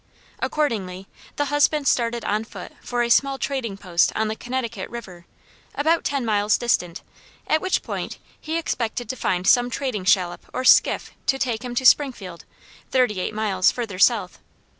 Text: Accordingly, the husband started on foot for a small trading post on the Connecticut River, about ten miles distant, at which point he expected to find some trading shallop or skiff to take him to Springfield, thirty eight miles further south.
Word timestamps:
Accordingly, 0.39 1.07
the 1.35 1.45
husband 1.53 1.87
started 1.87 2.25
on 2.25 2.43
foot 2.43 2.71
for 2.81 3.03
a 3.03 3.09
small 3.11 3.37
trading 3.37 3.77
post 3.77 4.11
on 4.15 4.29
the 4.29 4.35
Connecticut 4.35 4.89
River, 4.89 5.27
about 5.75 6.03
ten 6.03 6.25
miles 6.25 6.57
distant, 6.57 7.03
at 7.45 7.61
which 7.61 7.83
point 7.83 8.17
he 8.39 8.57
expected 8.57 9.07
to 9.09 9.15
find 9.15 9.45
some 9.45 9.69
trading 9.69 10.05
shallop 10.05 10.49
or 10.53 10.63
skiff 10.63 11.11
to 11.27 11.37
take 11.37 11.63
him 11.63 11.75
to 11.75 11.85
Springfield, 11.85 12.45
thirty 12.89 13.19
eight 13.19 13.35
miles 13.35 13.69
further 13.69 13.99
south. 13.99 14.39